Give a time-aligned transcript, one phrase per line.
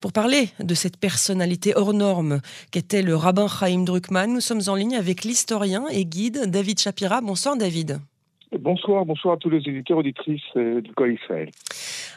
[0.00, 4.76] Pour parler de cette personnalité hors norme qu'était le rabbin Chaim Druckmann, nous sommes en
[4.76, 7.20] ligne avec l'historien et guide David Shapira.
[7.20, 7.98] Bonsoir David.
[8.56, 11.50] Bonsoir, bonsoir à tous les éditeurs auditrices euh, du Col Israël.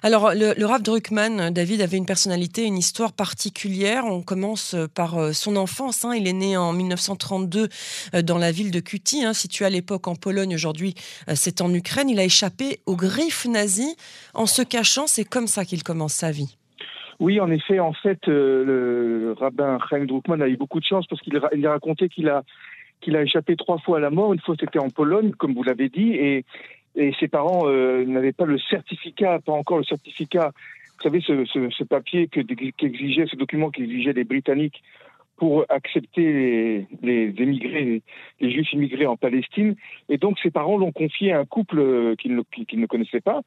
[0.04, 4.05] Alors, le, le Rav Druckmann, David, avait une personnalité, une histoire particulière.
[4.05, 6.05] On commence par euh, son enfance.
[6.05, 6.13] Hein.
[6.16, 7.68] Il est né en 1932
[8.13, 10.54] euh, dans la ville de Kuty, hein, située à l'époque en Pologne.
[10.54, 10.93] Aujourd'hui,
[11.34, 12.09] c'est en Ukraine.
[12.09, 13.95] Il a échappé aux griffes nazies
[14.36, 15.07] en se cachant.
[15.07, 16.57] C'est comme ça qu'il commence sa vie.
[17.21, 21.05] Oui, en effet, en fait, euh, le rabbin Chaim Druckmann a eu beaucoup de chance
[21.05, 22.41] parce qu'il a raconté qu'il a
[22.99, 24.34] qu'il a échappé trois fois à la mort.
[24.34, 26.45] Une fois, c'était en Pologne, comme vous l'avez dit, et,
[26.95, 30.52] et ses parents euh, n'avaient pas le certificat, pas encore le certificat.
[30.98, 34.81] Vous savez, ce, ce, ce papier qu'exigeait, ce document qu'exigeaient les Britanniques
[35.38, 38.01] pour accepter les, les émigrés,
[38.40, 39.76] les, juifs immigrés en Palestine.
[40.09, 42.41] Et donc, ses parents l'ont confié à un couple euh, qu'ils ne,
[42.81, 43.41] ne connaissaient pas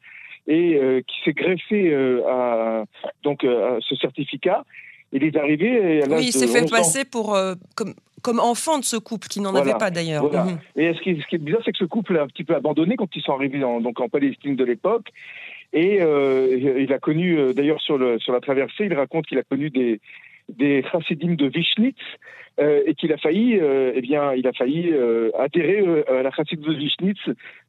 [0.47, 2.85] et euh, qui s'est greffé euh, à,
[3.23, 4.63] donc, euh, à ce certificat.
[5.11, 7.37] Il est arrivé à Oui, il s'est fait passer pour,
[7.75, 10.27] comme, comme enfant de ce couple, qui n'en voilà, avait pas d'ailleurs.
[10.27, 10.43] Voilà.
[10.43, 10.59] Mmh.
[10.75, 12.55] Et ce qui, ce qui, est bizarre, c'est que ce couple a un petit peu
[12.55, 15.09] abandonné quand ils sont arrivés en, donc en Palestine de l'époque.
[15.71, 19.43] Et euh, il a connu, d'ailleurs sur, le, sur la traversée, il raconte qu'il a
[19.43, 20.01] connu des,
[20.49, 21.97] des chassidim de Vichnitz
[22.59, 26.23] euh, et qu'il a failli, euh, eh bien, il a failli euh, adhérer euh, à
[26.23, 27.19] la chassid de Vichnitz,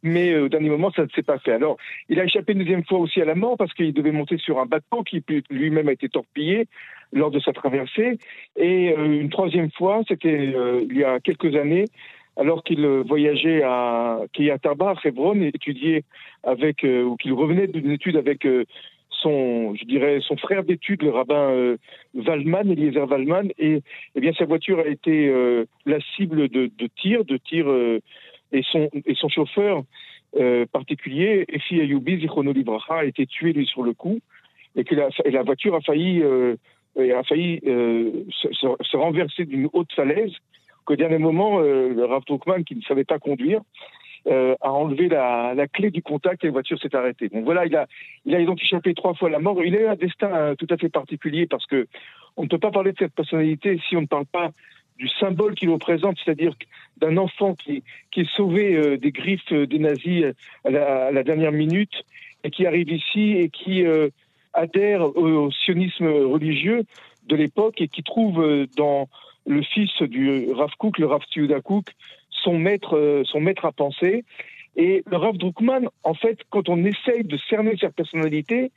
[0.02, 1.52] mais euh, au dernier moment, ça ne s'est pas fait.
[1.52, 1.76] Alors,
[2.08, 4.60] il a échappé une deuxième fois aussi à la mort parce qu'il devait monter sur
[4.60, 6.66] un bateau qui lui-même a été torpillé
[7.12, 8.18] lors de sa traversée.
[8.56, 10.54] Et euh, une troisième fois, c'était
[10.88, 11.86] il y a quelques années,
[12.36, 16.04] alors qu'il voyageait à à Hebron, et étudiait
[16.44, 18.46] avec, ou qu'il revenait d'une étude avec
[19.26, 21.76] son, je dirais, son frère d'études, le rabbin euh,
[22.14, 23.82] Eliezer Waldman, et
[24.14, 28.00] eh bien sa voiture a été euh, la cible de, tirs, de tirs, euh,
[28.52, 29.82] et son et son chauffeur
[30.36, 34.20] euh, particulier, Efi Ayoubi Zichrono Libracha, a été tué lui sur le coup,
[34.76, 39.92] et que la, et la voiture a failli a failli se, se, renverser d'une haute
[39.92, 40.32] falaise.
[40.84, 43.60] Qu'au dernier moment, le Rav Druckmann, qui ne savait pas conduire,
[44.28, 47.28] euh, a enlevé la, la, clé du contact et la voiture s'est arrêtée.
[47.28, 47.86] Donc voilà, il a,
[48.24, 49.62] il a donc échappé trois fois la mort.
[49.62, 51.86] Il a eu un destin euh, tout à fait particulier parce que
[52.36, 54.50] on ne peut pas parler de cette personnalité si on ne parle pas
[54.98, 56.54] du symbole qu'il représente, c'est-à-dire
[56.96, 60.24] d'un enfant qui, qui est sauvé euh, des griffes euh, des nazis
[60.64, 61.94] à la, à la, dernière minute
[62.42, 63.84] et qui arrive ici et qui
[64.52, 66.84] adhère au, sionisme religieux
[67.26, 69.08] de l'époque et qui trouve dans
[69.46, 71.22] le fils du Rav Kook, le Rav
[71.64, 71.92] Kook,
[72.46, 74.24] son maître, euh, son maître à penser.
[74.76, 78.70] Et le Rav Druckmann, en fait, quand on essaye de cerner sa personnalité,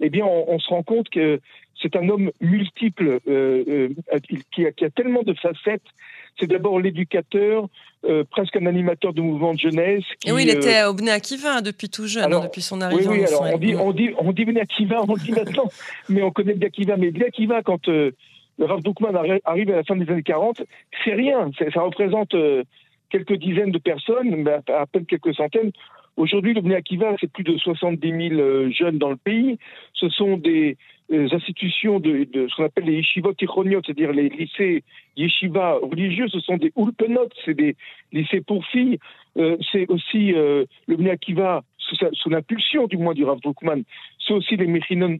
[0.00, 1.40] eh bien, on, on se rend compte que
[1.80, 3.88] c'est un homme multiple, euh, euh,
[4.52, 5.82] qui, a, qui, a, tellement de facettes.
[6.38, 7.66] C'est d'abord l'éducateur,
[8.04, 10.04] euh, presque un animateur de mouvement de jeunesse.
[10.20, 12.82] Qui, Et oui, il était au Bnei Akiva depuis tout jeune, alors, hein, depuis son
[12.82, 13.08] arrivée.
[13.08, 15.68] Oui, oui, alors on dit, on dit, on dit Bnei Akiva, on dit maintenant,
[16.10, 16.96] mais on connaît Bnei Akiva.
[16.98, 18.14] Mais Bnei Akiva, quand le
[18.60, 20.62] Rav Druckmann arrive à la fin des années 40,
[21.04, 21.50] c'est rien.
[21.72, 22.34] Ça représente
[23.10, 25.72] quelques dizaines de personnes, à peine quelques centaines.
[26.16, 29.58] Aujourd'hui, le Bnei Akiva, c'est plus de 70 000 jeunes dans le pays.
[29.92, 30.78] Ce sont des,
[31.10, 34.82] des institutions de, ce qu'on appelle les yeshivot tichoniot, c'est-à-dire les lycées
[35.16, 36.28] yeshiva religieux.
[36.28, 37.76] Ce sont des ulpenot, c'est des
[38.12, 38.98] lycées pour filles.
[39.36, 43.84] Euh, c'est aussi euh, le Bnei Akiva, sous, l'impulsion du moins du Rav Druckmann,
[44.26, 45.18] c'est aussi les Mechinot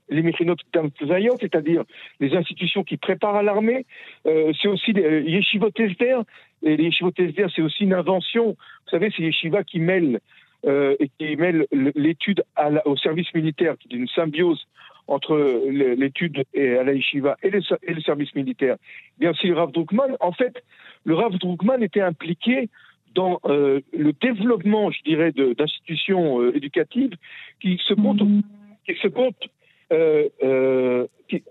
[1.41, 1.85] c'est-à-dire
[2.21, 3.87] les institutions qui préparent à l'armée.
[4.27, 6.19] Euh, c'est aussi les yeshivot esder.
[6.63, 8.51] Et les yeshivot c'est aussi une invention.
[8.51, 10.21] Vous savez, c'est yeshiva qui mêlent
[10.67, 12.45] euh, et qui mêle l'étude
[12.85, 14.67] au service militaire, qui est une symbiose
[15.09, 15.37] entre
[15.69, 18.77] l'étude à la yeshiva et, et, le service militaire.
[19.19, 20.17] Bien, c'est le Rav Druckmann.
[20.19, 20.65] En fait,
[21.05, 22.69] le Rav Druckmann était impliqué
[23.15, 27.15] dans euh, le développement, je dirais, d'institutions euh, éducatives
[27.61, 28.43] qui se comptent, mmh.
[28.87, 29.49] qui se comptent
[29.93, 31.43] euh, euh, qui...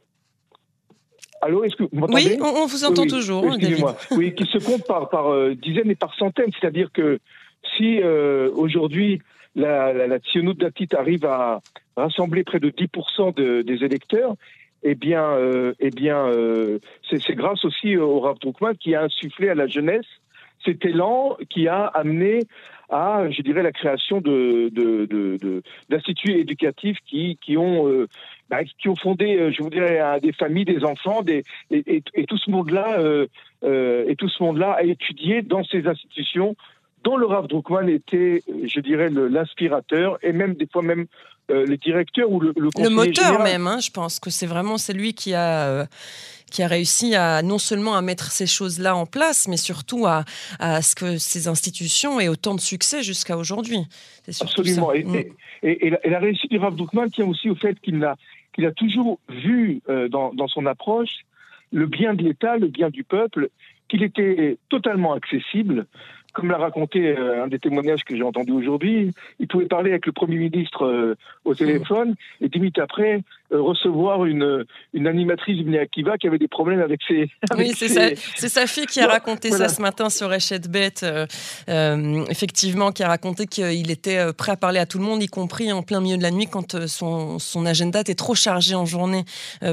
[1.41, 3.46] Allô, est-ce que vous m'entendez Oui, on, on, vous entend oui, toujours.
[3.46, 3.97] Excusez-moi.
[4.12, 6.51] oui, qui se comptent par, par euh, dizaines et par centaines.
[6.59, 7.19] C'est-à-dire que
[7.78, 9.22] si euh, aujourd'hui
[9.56, 10.18] la, la, la
[10.97, 11.62] arrive à
[11.95, 14.35] rassembler près de 10% de, des électeurs,
[14.84, 16.80] eh bien, euh, eh bien euh,
[17.10, 20.06] c'est grâce aussi au Rav Druckmann qui a insufflé à la jeunesse
[20.63, 22.42] cet élan qui a amené
[22.89, 28.07] à, je dirais, la création de, de, de, d'instituts éducatifs qui, qui ont euh,
[28.50, 31.83] bah, qui ont fondé, euh, je vous dirais, à des familles, des enfants, des, et,
[31.88, 33.27] et, et tout ce monde-là, euh,
[33.63, 36.56] euh, et tout ce monde-là a étudié dans ces institutions
[37.03, 41.06] dont le Rav Druckmann était, je dirais, l'inspirateur et même des fois même
[41.51, 43.44] euh, le directeur ou le le, le moteur général.
[43.44, 43.68] même.
[43.68, 45.86] Hein, je pense que c'est vraiment c'est lui qui a euh,
[46.50, 50.25] qui a réussi à non seulement à mettre ces choses-là en place, mais surtout à,
[50.59, 53.86] à ce que ces institutions aient autant de succès jusqu'à aujourd'hui.
[54.41, 54.91] Absolument.
[54.91, 55.15] Et, mm.
[55.62, 58.15] et, et, la, et, la, réussite du Rav Druckmann tient aussi au fait qu'il n'a
[58.56, 61.25] qu'il a toujours vu dans, dans son approche
[61.72, 63.50] le bien de l'État, le bien du peuple,
[63.88, 65.86] qu'il était totalement accessible,
[66.34, 70.06] comme l'a raconté euh, un des témoignages que j'ai entendu aujourd'hui, il pouvait parler avec
[70.06, 71.16] le Premier ministre euh,
[71.46, 71.56] au mmh.
[71.56, 76.47] téléphone et dix minutes après euh, recevoir une, une animatrice du Akiva qui avait des
[76.47, 77.30] problèmes avec ses.
[77.57, 81.06] oui, c'est sa, sa, fille qui a raconté ça ce matin sur Echette Bête,
[81.68, 85.71] effectivement, qui a raconté qu'il était prêt à parler à tout le monde, y compris
[85.71, 89.24] en plein milieu de la nuit quand son, son agenda était trop chargé en journée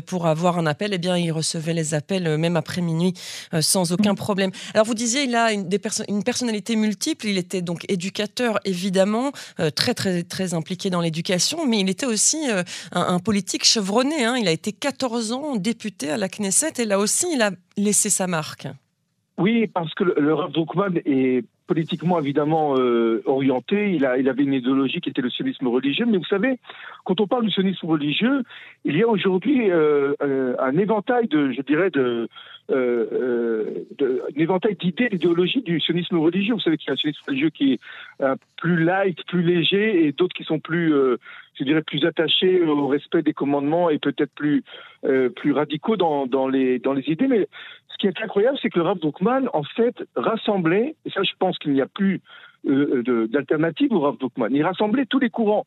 [0.06, 0.92] pour avoir un appel.
[0.92, 3.14] Eh bien, il recevait les appels même après minuit
[3.60, 4.50] sans aucun problème.
[4.74, 7.26] Alors, vous disiez, il a une, des une personnalité multiple.
[7.26, 12.06] Il était donc éducateur, évidemment, euh, très, très, très impliqué dans l'éducation, mais il était
[12.06, 14.24] aussi euh, un, politique chevronné.
[14.24, 14.36] Hein.
[14.38, 18.10] Il a été 14 ans député à la Knesset et là aussi, il a laissé
[18.10, 18.68] sa marque.
[19.38, 20.52] Oui, parce que le, le Rav
[21.04, 23.94] est politiquement évidemment euh, orienté.
[23.94, 26.04] Il, avait une idéologie qui était le sionisme religieux.
[26.06, 26.58] Mais vous savez,
[27.04, 28.42] quand on parle du sionisme religieux,
[28.84, 32.28] il y a aujourd'hui un éventail de, je dirais, de,
[32.70, 36.54] euh, euh, un éventail d'idées, d'idéologies du sionisme religieux.
[36.54, 37.80] Vous savez qu'il y a un sionisme religieux qui est
[38.22, 40.94] euh, plus light, plus léger, et d'autres qui sont plus,
[41.58, 44.62] je dirais, plus attachés au respect des commandements et peut-être plus,
[45.34, 47.26] plus radicaux dans, dans, les, dans les idées.
[47.26, 47.48] Mais
[47.92, 51.32] ce qui est incroyable, c'est que le Rav Druckmann, en fait, rassemblait, et ça je
[51.38, 52.20] pense qu'il n'y a plus
[52.64, 55.66] d'alternative au Rav Druckmann, il rassemblait tous les courants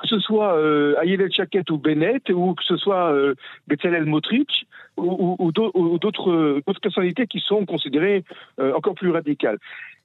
[0.00, 3.34] que ce soit euh, Ayelet Chaket ou Bennett, ou que ce soit euh,
[3.66, 4.66] Bezalel Motrich,
[4.96, 8.24] ou, ou d'autres personnalités qui sont considérées
[8.60, 9.58] euh, encore plus radicales.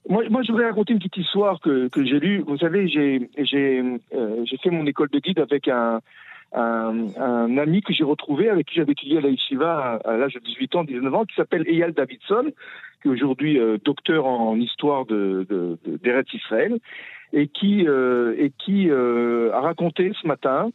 [0.10, 2.44] Moi, je voudrais raconter une petite histoire que, j'ai lue.
[2.46, 3.30] Vous savez, j'ai
[4.14, 6.02] euh, fait mon école de guide avec un,
[6.54, 10.34] un, un ami que j'ai retrouvé, avec qui j'avais étudié à la Yeshiva à, l'âge
[10.34, 12.52] de 18 ans, 19 ans, qui s'appelle Eyal Davidson,
[13.02, 16.80] qui est aujourd'hui euh, docteur en histoire de, de, de Israël
[17.34, 20.70] et qui, euh, et qui euh, a raconté ce matin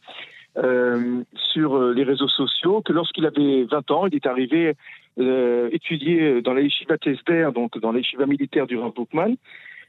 [0.59, 1.23] euh,
[1.53, 4.75] sur les réseaux sociaux que lorsqu'il avait 20 ans, il est arrivé
[5.73, 9.35] étudier dans la yeshiva Tesder, donc dans la yeshiva militaire du Rav Bookman,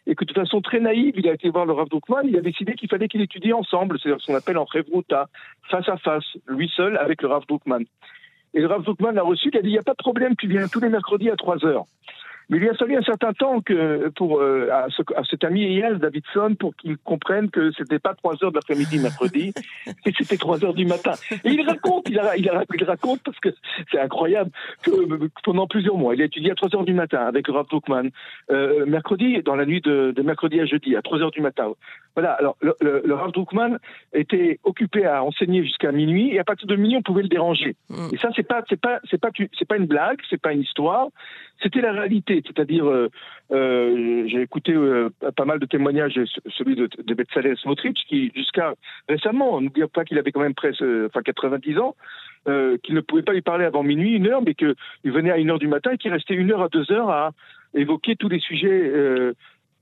[0.09, 2.41] et que de façon très naïve, il a été voir le Rav Bookman, il a
[2.41, 5.27] décidé qu'il fallait qu'il étudie ensemble, c'est-à-dire ce qu'on appelle en Revruta,
[5.69, 7.83] face à face, lui seul avec le Rav Bookman.
[8.55, 10.35] Et le Rav Bookman l'a reçu, il a dit, il n'y a pas de problème,
[10.35, 11.83] tu viens tous les mercredis à 3 heures.
[12.49, 15.63] Mais il a fallu un certain temps que pour euh, à, ce, à, cet ami
[15.63, 19.53] Eyal Davidson pour qu'il comprenne que c'était pas 3 heures de l'après-midi mercredi,
[20.05, 21.11] et c'était 3 heures du matin.
[21.31, 23.49] Et il raconte, il, a, il, a, il raconte parce que
[23.91, 24.49] c'est incroyable
[24.81, 24.91] que
[25.43, 28.09] pendant plusieurs mois, il a étudié à 3 heures du matin avec Rav Bookman,
[28.49, 31.71] euh, mercredi dans la nuit de, de, mercredi à jeudi à 3 heures du matin.
[32.15, 32.31] Voilà.
[32.33, 33.77] Alors le, le, le Rav Bookman
[34.13, 37.75] était occupé à enseigner jusqu'à minuit et à partir de minuit on pouvait le déranger.
[37.89, 38.07] Mm.
[38.13, 40.61] Et ça c'est pas c'est pas c'est pas c'est pas une blague, c'est pas une
[40.61, 41.09] histoire,
[41.61, 42.38] c'était la réalité.
[42.45, 43.09] C'est-à-dire, euh,
[43.51, 46.19] euh, j'ai écouté euh, pas mal de témoignages,
[46.57, 48.73] celui de, de Betzalel Smotrich, qui jusqu'à
[49.07, 51.95] récemment, n'oublions pas qu'il avait quand même presque, enfin 90 ans,
[52.45, 55.51] qu'il ne pouvait pas lui parler avant minuit, une heure, mais qu'il venait à une
[55.51, 57.31] heure du matin et qu'il restait une heure à deux heures à
[57.75, 59.33] évoquer tous les sujets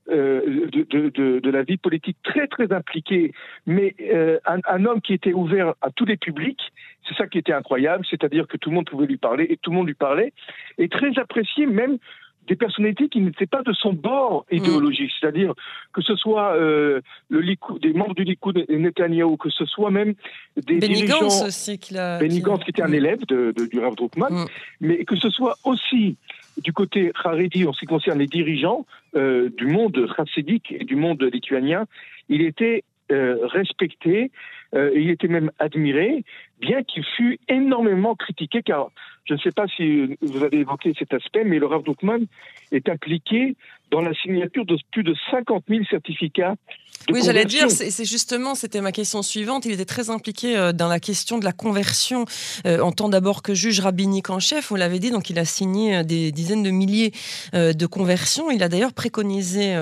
[0.09, 3.33] euh, de, de, la vie politique très très impliqué,
[3.65, 6.61] mais euh, un, homme qui était ouvert à tous les publics,
[7.05, 9.71] c'est ça qui était incroyable, c'est-à-dire que tout le monde pouvait lui parler et tout
[9.71, 10.31] le monde lui parlait,
[10.77, 11.97] et très apprécié même
[12.47, 15.17] des personnalités qui n'étaient pas de son bord idéologique, mm.
[15.19, 15.53] c'est-à-dire
[15.93, 19.91] que ce soit euh, le Likoud, des membres du Likoud et Netanyahu, que ce soit
[19.91, 20.13] même
[20.55, 21.19] des Benny dirigeants...
[21.19, 21.77] Gantz aussi.
[21.77, 22.93] Qui, Benny Gantz, qui était un mm.
[22.93, 24.45] élève de, de, du Rav Druckmann, mm.
[24.81, 26.17] mais que ce soit aussi
[26.63, 30.95] du côté Haredi, en ce qui concerne les dirigeants euh, du monde chassidique et du
[30.95, 31.85] monde lituanien,
[32.29, 34.31] il était euh, respecté,
[34.75, 36.23] euh, il était même admiré,
[36.59, 38.89] bien qu'il fût énormément critiqué, car
[39.25, 41.83] je ne sais pas si vous avez évoqué cet aspect, mais le Rav
[42.71, 43.55] est impliqué
[43.91, 46.55] dans la signature de plus de 50 000 certificats.
[47.09, 49.65] Oui, j'allais dire, c'est justement, c'était ma question suivante.
[49.65, 52.25] Il était très impliqué euh, dans la question de la conversion
[52.65, 54.69] euh, en tant d'abord que juge rabbinique en chef.
[54.69, 57.13] Vous l'avez dit, donc il a signé euh, des dizaines de milliers
[57.53, 58.51] de conversions.
[58.51, 59.75] Il a d'ailleurs préconisé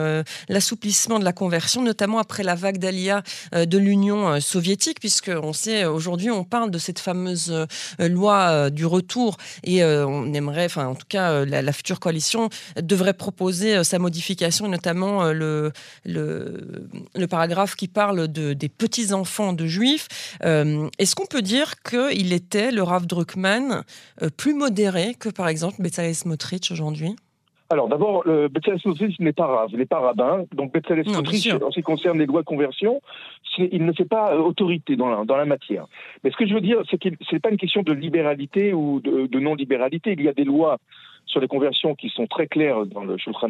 [0.49, 5.85] l'assouplissement de la conversion, notamment après la vague d'Alia de l'Union soviétique, puisque on sait
[5.85, 7.53] aujourd'hui, on parle de cette fameuse
[7.99, 12.49] loi du retour et on aimerait, enfin en tout cas, la, la future coalition
[12.81, 15.71] devrait proposer sa modification, notamment le,
[16.05, 20.37] le, le, paragraphe qui parle de, des petits-enfants de juifs.
[20.43, 23.83] Euh, est-ce qu'on peut dire qu'il était, le Rav Druckmann,
[24.21, 27.15] euh, plus modéré que par exemple Bezalel Smotrich aujourd'hui?
[27.69, 30.45] Alors d'abord, Bezalel Smotrich n'est pas rave, il n'est pas rabbin.
[30.53, 33.01] Donc Bezalel Smotrich, en ce qui concerne les lois de conversion,
[33.57, 35.87] il ne fait pas autorité dans la, dans la matière.
[36.23, 38.73] Mais ce que je veux dire, c'est que ce n'est pas une question de libéralité
[38.73, 40.13] ou de, de non-libéralité.
[40.13, 40.77] Il y a des lois
[41.35, 43.49] sur les conversions qui sont très claires dans le Shulchan.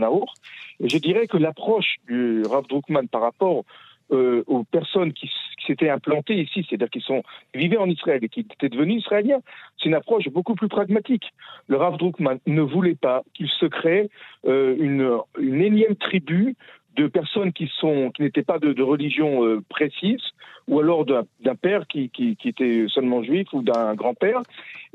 [0.80, 3.64] Et je dirais que l'approche du Rav Druckmann par rapport
[4.12, 5.30] euh, aux personnes qui,
[5.68, 7.22] s'étaient implantés ici, c'est-à-dire qui sont
[7.54, 9.42] vivaient en Israël et qui étaient devenus israéliens.
[9.78, 11.32] C'est une approche beaucoup plus pragmatique.
[11.68, 14.10] Le Rav Druckmann ne voulait pas qu'il se crée
[14.48, 16.56] euh, une, une énième tribu
[16.96, 20.22] de personnes qui sont qui n'étaient pas de, de religion euh, précise
[20.68, 22.12] ou alors d'un père qui,
[22.44, 24.42] était seulement juif ou d'un grand-père.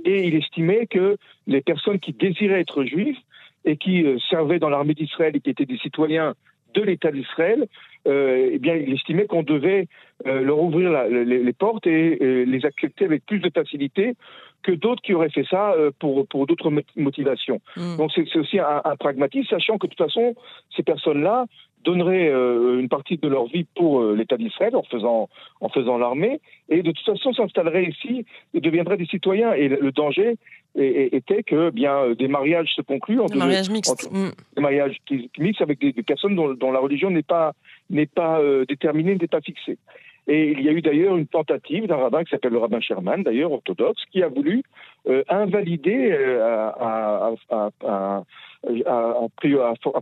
[0.04, 3.18] Et il estimait que les personnes qui désiraient être juifs
[3.64, 6.34] et qui euh, servaient dans l'armée d'Israël et qui étaient des citoyens
[6.74, 7.66] de l'État d'Israël,
[8.06, 9.88] euh, eh bien, il estimait qu'on devait
[10.26, 14.14] euh, leur ouvrir les, portes et, les accepter avec plus de facilité
[14.62, 17.60] que d'autres qui auraient fait ça euh, pour, pour d'autres motivations.
[17.76, 17.96] Mmh.
[17.96, 20.34] Donc c'est aussi un, un, pragmatisme, sachant que de toute façon,
[20.76, 21.46] ces personnes-là
[21.82, 25.96] donneraient euh, une partie de leur vie pour euh, l'État d'Israël en faisant, en faisant
[25.96, 29.52] l'armée, et de toute façon s'installeraient ici et deviendraient des citoyens.
[29.54, 30.36] Et le danger
[30.76, 33.90] était que bien des mariages se concluent entre, mariage mixte.
[33.90, 34.30] Entre, mmh.
[34.56, 37.54] des mariages qui, qui mixent avec des, des personnes dont, dont, la religion n'est pas
[37.90, 39.78] n'est pas euh, déterminée, n'est pas fixée.
[40.26, 43.22] Et il y a eu d'ailleurs une tentative d'un rabbin qui s'appelle le rabbin Sherman,
[43.22, 44.62] d'ailleurs orthodoxe, qui a voulu
[45.08, 47.32] euh, invalider euh, a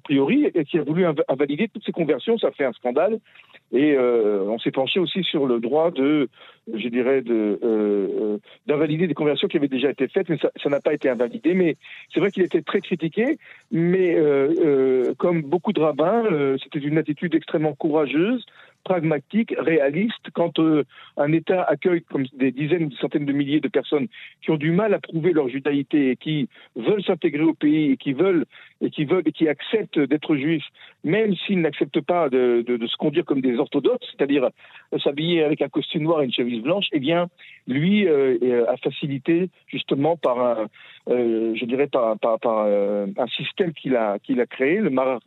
[0.05, 2.39] priori, et qui a voulu invalider toutes ces conversions.
[2.39, 3.19] Ça fait un scandale.
[3.71, 6.29] Et euh, on s'est penché aussi sur le droit de,
[6.73, 10.81] je dirais, de, euh, d'invalider des conversions qui avaient déjà été faites, mais ça n'a
[10.81, 11.53] pas été invalidé.
[11.55, 11.77] Mais
[12.13, 13.39] c'est vrai qu'il était très critiqué,
[13.71, 16.25] mais euh, comme beaucoup de rabbins,
[16.63, 18.45] c'était une attitude extrêmement courageuse
[18.88, 20.30] pragmatique, réaliste.
[20.33, 20.85] Quand euh,
[21.18, 24.09] un État accueille comme des dizaines des centaines de milliers de personnes
[24.40, 27.97] qui ont du mal à prouver leur judaïté et qui veulent s'intégrer au pays et
[27.99, 28.47] qui veulent
[28.80, 30.68] et qui veulent et qui acceptent d'être juifs,
[31.04, 35.68] même s'ils n'acceptent pas de, se conduire comme des orthodoxes, c'est-à-dire euh, s'habiller avec un
[35.68, 37.28] costume noir et une chemise blanche, eh bien,
[37.66, 40.66] lui euh, a facilité justement par un,
[41.09, 44.18] je dirais par, un système qu'il a
[44.49, 45.21] créé, le Marar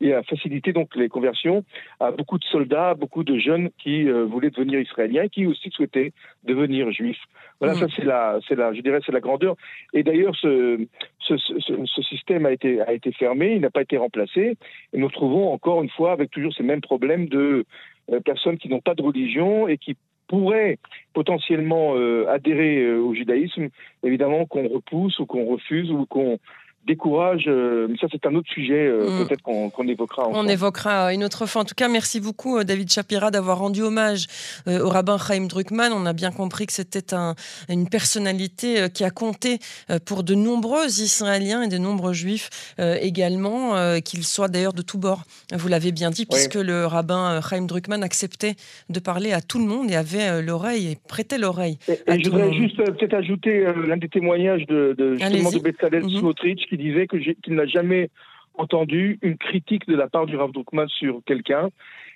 [0.00, 1.64] et a facilité donc les conversions
[2.00, 6.12] à beaucoup de soldats, beaucoup de jeunes qui euh, voulaient devenir israéliens, qui aussi souhaitaient
[6.42, 7.22] devenir juifs.
[7.60, 7.78] Voilà, mmh.
[7.78, 9.54] ça c'est la, c'est la, je dirais c'est la grandeur.
[9.92, 10.84] Et d'ailleurs, ce,
[11.20, 14.56] ce, ce, ce, système a été a été fermé, il n'a pas été remplacé,
[14.92, 17.64] et nous trouvons encore une fois avec toujours ces mêmes problèmes de
[18.12, 20.78] euh, personnes qui n'ont pas de religion et qui pourraient
[21.12, 23.68] potentiellement euh, adhérer euh, au judaïsme,
[24.02, 26.38] évidemment qu'on repousse ou qu'on refuse ou qu'on
[26.86, 27.44] décourage.
[27.46, 29.26] Euh, mais ça, c'est un autre sujet, euh, mmh.
[29.26, 30.28] peut-être qu'on qu évoquera.
[30.28, 30.46] Ensemble.
[30.46, 31.62] On évoquera une autre fois.
[31.62, 34.26] En tout cas, merci beaucoup, euh, David Shapira, d'avoir rendu hommage
[34.68, 35.92] euh, au rabbin Chaim Druckmann.
[35.92, 37.34] On a bien compris que c'était un,
[37.68, 39.58] une personnalité euh, qui a compté
[39.90, 44.98] euh, pour de nombreux Israéliens et de nombreux Juifs également, qu'ils soient d'ailleurs de tous
[44.98, 45.22] bords.
[45.52, 48.54] Vous l'avez bien dit, puisque le rabbin Chaim Druckmann acceptait
[48.88, 51.78] de parler à tout le monde et avait l'oreille et prêtait l'oreille.
[51.88, 56.18] Et, je voudrais juste peut-être ajouter l'un des témoignages de, de justement de mmh.
[56.18, 58.10] Smotrich disait qu'il qu n'a jamais
[58.54, 61.68] entendu une critique de la part du Rav Druckmann sur quelqu'un.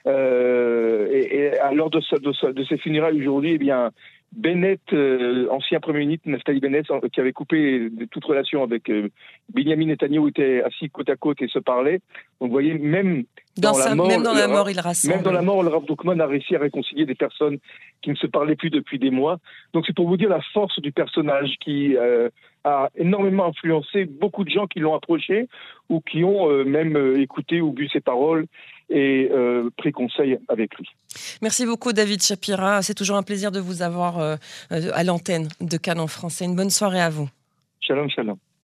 [0.07, 3.91] Euh, et, et de, sa, de, sa, de, ses funérailles aujourd'hui, eh bien,
[4.33, 9.09] Bennett, euh, ancien Premier ministre, Naftali Bennett, qui avait coupé de toute relation avec euh,
[9.53, 12.01] Benjamin Netanyahu, était assis côte à côte et se parlait.
[12.41, 13.25] Vous voyez, même
[13.59, 15.15] dans, dans sa, la mort, même dans la mort, il rassemble.
[15.15, 17.59] Même dans la mort, le Rav Druckmann a réussi à réconcilier des personnes
[18.03, 19.39] qui ne se parlaient plus depuis des mois.
[19.75, 22.29] Donc c'est pour vous dire la force du personnage qui euh,
[22.65, 25.49] a énormément influencé beaucoup de gens qui l'ont approché
[25.89, 28.47] ou qui ont euh, même euh, écouté ou bu ses paroles
[28.91, 29.31] et
[29.77, 30.89] pris conseil avec lui.
[31.43, 32.81] Merci beaucoup David Shapira.
[32.81, 34.39] C'est toujours un plaisir de vous avoir
[34.71, 36.47] à l'antenne de Cannes en français.
[36.47, 37.29] Une bonne soirée à vous.
[37.81, 38.39] Shalom, shalom.